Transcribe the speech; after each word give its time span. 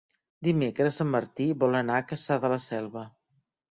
Dimecres 0.47 0.97
en 1.05 1.13
Martí 1.17 1.49
vol 1.67 1.79
anar 1.83 2.01
a 2.01 2.09
Cassà 2.09 2.43
de 2.45 2.55
la 2.57 2.63
Selva. 2.69 3.09